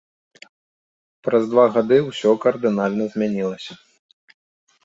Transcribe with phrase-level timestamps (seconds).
[1.27, 3.73] Праз два гады ўсё кардынальна змянілася.